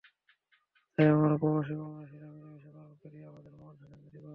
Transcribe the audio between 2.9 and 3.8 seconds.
করি আমাদের মহান